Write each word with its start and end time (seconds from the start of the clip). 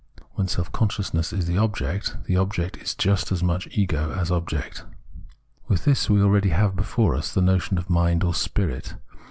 When 0.31 0.47
a 0.47 0.49
self 0.49 0.71
consciousness 0.71 1.31
is 1.31 1.45
the 1.45 1.59
object, 1.59 2.17
the 2.25 2.35
object 2.35 2.77
is 2.77 2.95
just 2.95 3.31
as 3.31 3.43
much 3.43 3.67
ego 3.69 4.11
as 4.11 4.31
object. 4.31 4.83
With 5.67 5.85
this 5.85 6.09
we 6.09 6.23
already 6.23 6.49
have 6.49 6.75
before 6.75 7.13
us 7.13 7.31
the 7.31 7.39
notion 7.39 7.77
of 7.77 7.87
Mind 7.87 8.23
or 8.23 8.33
Spirit. 8.33 8.95